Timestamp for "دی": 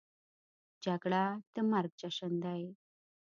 2.43-2.61